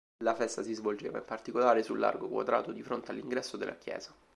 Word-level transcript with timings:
La 0.23 0.33
festa 0.33 0.63
si 0.63 0.73
svolgeva 0.73 1.19
in 1.19 1.25
particolare 1.25 1.83
sul 1.83 1.99
largo 1.99 2.27
quadrato 2.27 2.71
di 2.71 2.81
fronte 2.81 3.11
all'ingresso 3.11 3.55
della 3.55 3.75
chiesa. 3.77 4.11